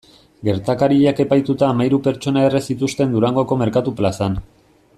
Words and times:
Gertakariak 0.47 1.19
epaituta 1.23 1.67
hamahiru 1.73 1.99
pertsona 2.07 2.47
erre 2.47 2.63
zituzten 2.69 3.15
Durangoko 3.17 3.59
merkatu 3.61 3.95
plazan. 4.01 4.41